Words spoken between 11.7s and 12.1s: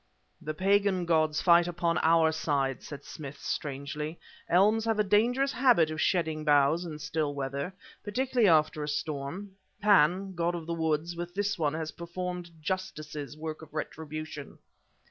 has